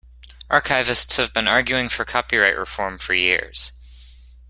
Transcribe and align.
Archivists 0.49 1.17
have 1.17 1.31
been 1.31 1.47
arguing 1.47 1.87
for 1.87 2.05
copyright 2.05 2.57
reform 2.57 2.97
for 2.97 3.13
years. 3.13 3.73